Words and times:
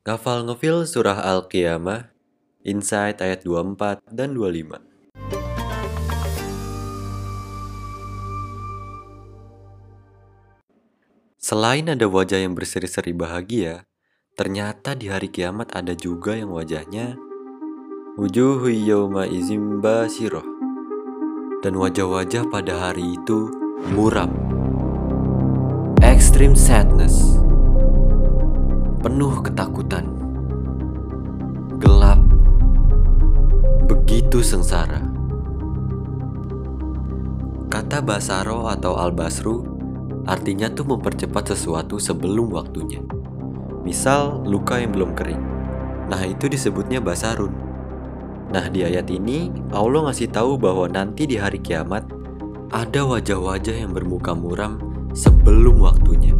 Ngafal 0.00 0.48
ngefil 0.48 0.88
surah 0.88 1.20
Al-Qiyamah, 1.28 2.08
Insight 2.64 3.20
ayat 3.20 3.44
24 3.44 4.00
dan 4.08 4.32
25. 4.32 4.80
Selain 11.36 11.84
ada 11.84 12.08
wajah 12.08 12.40
yang 12.40 12.56
berseri-seri 12.56 13.12
bahagia, 13.12 13.84
ternyata 14.40 14.96
di 14.96 15.12
hari 15.12 15.28
kiamat 15.28 15.76
ada 15.76 15.92
juga 15.92 16.32
yang 16.32 16.56
wajahnya 16.56 17.20
wujuhu 18.16 18.72
yawma 18.72 19.28
izim 19.28 19.84
basiroh. 19.84 20.48
Dan 21.60 21.76
wajah-wajah 21.76 22.48
pada 22.48 22.88
hari 22.88 23.20
itu 23.20 23.52
muram. 23.92 24.32
Extreme 26.00 26.56
sadness 26.56 27.39
penuh 29.00 29.40
ketakutan, 29.40 30.12
gelap, 31.80 32.20
begitu 33.88 34.44
sengsara. 34.44 35.00
Kata 37.72 38.04
Basaro 38.04 38.68
atau 38.68 39.00
Al-Basru 39.00 39.64
artinya 40.28 40.68
tuh 40.68 40.84
mempercepat 40.84 41.56
sesuatu 41.56 41.96
sebelum 41.96 42.52
waktunya. 42.52 43.00
Misal 43.80 44.44
luka 44.44 44.76
yang 44.76 44.92
belum 44.92 45.16
kering. 45.16 45.42
Nah, 46.12 46.20
itu 46.28 46.50
disebutnya 46.52 47.00
basarun. 47.00 47.56
Nah, 48.52 48.68
di 48.68 48.84
ayat 48.84 49.08
ini 49.08 49.48
Allah 49.72 50.10
ngasih 50.10 50.28
tahu 50.28 50.60
bahwa 50.60 50.90
nanti 50.90 51.24
di 51.24 51.40
hari 51.40 51.62
kiamat 51.62 52.04
ada 52.68 53.06
wajah-wajah 53.06 53.80
yang 53.80 53.96
bermuka 53.96 54.36
muram 54.36 54.76
sebelum 55.16 55.80
waktunya. 55.80 56.39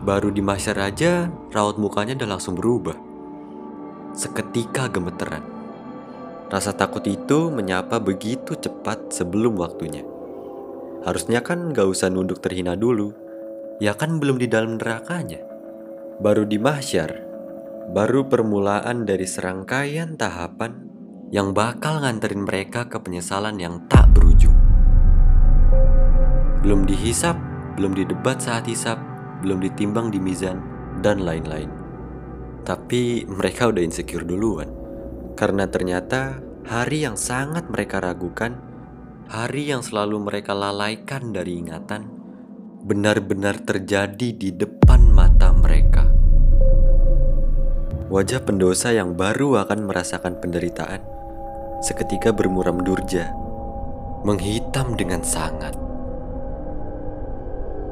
Baru 0.00 0.32
di 0.32 0.40
masyar 0.40 0.80
aja, 0.80 1.28
raut 1.52 1.76
mukanya 1.76 2.16
udah 2.16 2.36
langsung 2.36 2.56
berubah. 2.56 2.96
Seketika 4.16 4.88
gemeteran. 4.88 5.44
Rasa 6.48 6.72
takut 6.72 7.04
itu 7.04 7.52
menyapa 7.52 8.00
begitu 8.00 8.56
cepat 8.56 9.12
sebelum 9.12 9.60
waktunya. 9.60 10.00
Harusnya 11.04 11.44
kan 11.44 11.76
gak 11.76 11.84
usah 11.84 12.08
nunduk 12.08 12.40
terhina 12.40 12.80
dulu. 12.80 13.12
Ya 13.76 13.92
kan 13.92 14.16
belum 14.16 14.40
di 14.40 14.48
dalam 14.48 14.80
nerakanya. 14.80 15.44
Baru 16.16 16.48
di 16.48 16.56
mahsyar, 16.56 17.20
baru 17.92 18.24
permulaan 18.24 19.04
dari 19.04 19.28
serangkaian 19.28 20.16
tahapan 20.16 20.88
yang 21.28 21.52
bakal 21.52 22.00
nganterin 22.00 22.48
mereka 22.48 22.88
ke 22.88 22.96
penyesalan 23.04 23.60
yang 23.60 23.84
tak 23.84 24.08
berujung. 24.16 24.56
Belum 26.64 26.88
dihisap, 26.88 27.36
belum 27.76 27.96
didebat 27.96 28.40
saat 28.40 28.64
hisap, 28.64 29.09
belum 29.40 29.64
ditimbang 29.64 30.12
di 30.12 30.20
mizan, 30.20 30.60
dan 31.00 31.24
lain-lain. 31.24 31.68
Tapi 32.64 33.24
mereka 33.24 33.72
udah 33.72 33.82
insecure 33.82 34.24
duluan. 34.24 34.68
Karena 35.34 35.64
ternyata 35.66 36.38
hari 36.68 37.08
yang 37.08 37.16
sangat 37.16 37.72
mereka 37.72 38.04
ragukan, 38.04 38.60
hari 39.32 39.72
yang 39.72 39.80
selalu 39.80 40.20
mereka 40.20 40.52
lalaikan 40.52 41.32
dari 41.32 41.56
ingatan, 41.56 42.06
benar-benar 42.84 43.64
terjadi 43.64 44.28
di 44.36 44.52
depan 44.52 45.08
mata 45.08 45.50
mereka. 45.56 46.04
Wajah 48.10 48.42
pendosa 48.42 48.92
yang 48.92 49.14
baru 49.14 49.64
akan 49.64 49.86
merasakan 49.86 50.42
penderitaan 50.42 51.20
seketika 51.80 52.28
bermuram 52.30 52.84
durja, 52.84 53.32
menghitam 54.22 54.92
dengan 55.00 55.24
sangat. 55.24 55.72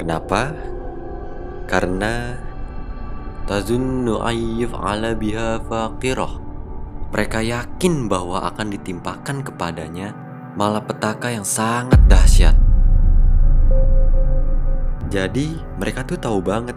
Kenapa? 0.00 0.56
Karena 1.64 2.40
tazunnu 3.48 4.20
ayyif 4.20 4.72
ala 4.72 5.16
biha 5.16 5.60
faqirah. 5.64 6.40
Mereka 7.14 7.46
yakin 7.46 8.10
bahwa 8.10 8.42
akan 8.50 8.74
ditimpakan 8.74 9.46
kepadanya 9.46 10.10
malapetaka 10.58 11.30
yang 11.30 11.46
sangat 11.46 12.02
dahsyat. 12.10 12.64
Jadi 15.14 15.54
mereka 15.78 16.02
tuh 16.02 16.18
tahu 16.18 16.42
banget 16.42 16.74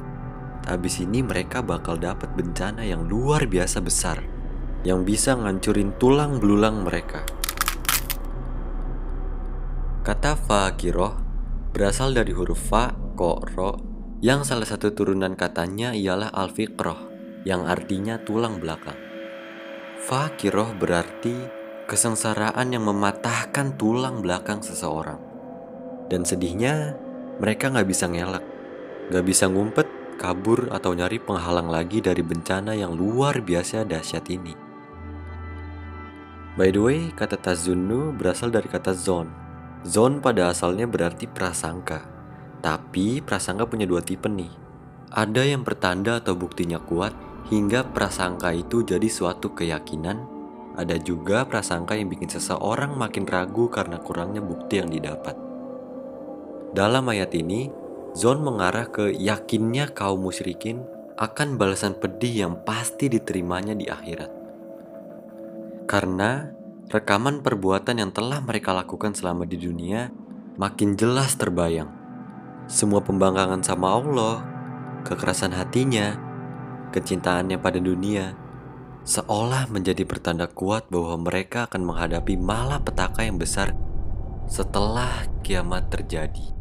Habis 0.69 1.01
ini 1.01 1.25
mereka 1.25 1.66
bakal 1.66 1.97
dapat 1.97 2.29
bencana 2.38 2.85
yang 2.85 3.09
luar 3.09 3.50
biasa 3.50 3.81
besar 3.81 4.22
Yang 4.85 5.00
bisa 5.09 5.33
ngancurin 5.33 5.97
tulang 5.97 6.38
belulang 6.38 6.85
mereka 6.85 7.25
Kata 10.06 10.38
fakiroh 10.38 11.17
berasal 11.73 12.13
dari 12.13 12.29
huruf 12.29 12.62
fa, 12.69 12.94
ko, 13.17 13.41
ro, 13.57 13.97
yang 14.17 14.41
salah 14.41 14.66
satu 14.66 14.97
turunan 14.97 15.38
katanya 15.38 15.94
ialah 15.94 16.33
al-fiqroh, 16.33 16.97
yang 17.45 17.69
artinya 17.69 18.17
tulang 18.17 18.57
belakang. 18.57 18.97
Fakiroh 20.09 20.73
berarti 20.73 21.38
kesengsaraan 21.85 22.73
yang 22.73 22.81
mematahkan 22.89 23.77
tulang 23.77 24.25
belakang 24.25 24.66
seseorang. 24.66 25.22
Dan 26.09 26.25
sedihnya, 26.25 26.97
mereka 27.38 27.69
nggak 27.69 27.85
bisa 27.85 28.09
ngelak, 28.09 28.41
nggak 29.13 29.25
bisa 29.27 29.45
ngumpet, 29.53 29.85
kabur, 30.17 30.73
atau 30.73 30.97
nyari 30.97 31.22
penghalang 31.22 31.69
lagi 31.69 32.01
dari 32.01 32.25
bencana 32.25 32.73
yang 32.73 32.97
luar 32.97 33.38
biasa 33.45 33.85
dahsyat 33.85 34.25
ini. 34.33 34.53
By 36.57 36.73
the 36.73 36.81
way, 36.81 37.00
kata 37.13 37.38
tazunnu 37.38 38.17
berasal 38.17 38.50
dari 38.50 38.66
kata 38.66 38.97
zon. 38.97 39.29
Zon 39.85 40.25
pada 40.25 40.50
asalnya 40.50 40.89
berarti 40.89 41.29
prasangka, 41.29 42.16
tapi 42.67 43.23
prasangka 43.23 43.63
punya 43.63 43.88
dua 43.88 44.03
tipe 44.03 44.28
nih. 44.28 44.51
Ada 45.16 45.47
yang 45.47 45.63
pertanda 45.63 46.19
atau 46.19 46.35
buktinya 46.35 46.83
kuat 46.83 47.16
hingga 47.47 47.95
prasangka 47.95 48.51
itu 48.51 48.83
jadi 48.83 49.07
suatu 49.07 49.55
keyakinan. 49.55 50.28
Ada 50.75 51.00
juga 51.00 51.47
prasangka 51.47 51.95
yang 51.95 52.11
bikin 52.11 52.27
seseorang 52.27 53.00
makin 53.00 53.23
ragu 53.23 53.72
karena 53.72 54.03
kurangnya 54.03 54.44
bukti 54.44 54.83
yang 54.83 54.91
didapat. 54.91 55.39
Dalam 56.75 57.07
ayat 57.07 57.31
ini, 57.39 57.72
Zon 58.11 58.44
mengarah 58.44 58.91
ke 58.91 59.16
yakinnya 59.16 59.88
kaum 59.95 60.27
musyrikin 60.27 60.83
akan 61.16 61.56
balasan 61.56 61.95
pedih 61.95 62.44
yang 62.44 62.53
pasti 62.67 63.07
diterimanya 63.07 63.79
di 63.79 63.88
akhirat. 63.88 64.31
Karena 65.88 66.51
rekaman 66.91 67.39
perbuatan 67.39 68.03
yang 68.03 68.11
telah 68.11 68.44
mereka 68.44 68.75
lakukan 68.75 69.16
selama 69.16 69.47
di 69.47 69.56
dunia 69.56 70.11
makin 70.59 71.00
jelas 71.00 71.31
terbayang 71.39 71.97
semua 72.67 73.00
pembangkangan 73.00 73.63
sama 73.63 73.95
Allah, 73.95 74.35
kekerasan 75.07 75.55
hatinya, 75.55 76.19
kecintaannya 76.91 77.55
pada 77.63 77.79
dunia, 77.79 78.35
seolah 79.07 79.72
menjadi 79.72 80.03
pertanda 80.03 80.51
kuat 80.51 80.91
bahwa 80.91 81.16
mereka 81.23 81.72
akan 81.72 81.88
menghadapi 81.88 82.35
malapetaka 82.35 83.23
yang 83.23 83.39
besar 83.39 83.72
setelah 84.51 85.31
kiamat 85.47 85.88
terjadi. 85.88 86.56